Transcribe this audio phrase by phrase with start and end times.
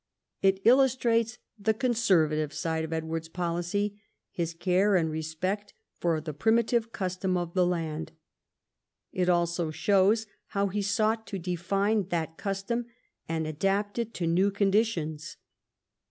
[0.41, 6.63] It illustrates the conservative side of Edward's policy, his care and respect for the primi
[6.65, 8.11] tive custom of the land.
[9.13, 12.87] It also shows how he sought to define that custom
[13.29, 15.37] and adapt it to new conditions.